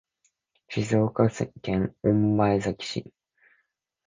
[0.67, 1.29] 静岡
[1.61, 3.13] 県御前崎市